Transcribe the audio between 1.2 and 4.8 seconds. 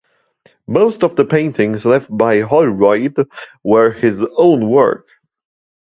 paintings left by Holroyd were his own